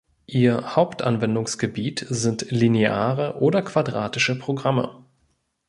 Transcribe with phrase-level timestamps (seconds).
[0.25, 5.05] Ihr Hauptanwendungsgebiet sind lineare oder quadratische Programme.